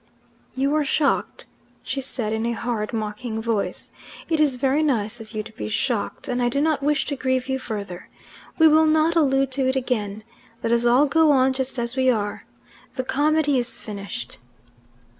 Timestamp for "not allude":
8.87-9.51